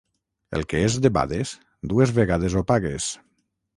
[0.59, 1.51] El que és debades,
[1.93, 3.11] dues vegades ho pagues.